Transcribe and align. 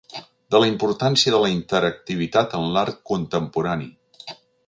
De 0.53 0.59
la 0.61 0.69
importància 0.69 1.33
de 1.35 1.41
la 1.43 1.51
interactivitat 1.57 2.57
en 2.61 2.67
l'art 2.77 2.99
contemporani. 3.13 3.93